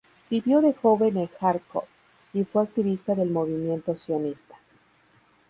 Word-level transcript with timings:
Vivió 0.31 0.61
de 0.61 0.73
joven 0.73 1.15
en 1.17 1.27
Járkov 1.39 1.83
y 2.33 2.43
fue 2.43 2.63
activista 2.63 3.13
del 3.13 3.29
movimiento 3.29 3.95
sionista. 3.95 4.55